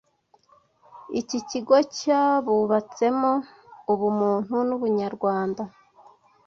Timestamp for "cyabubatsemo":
1.97-3.31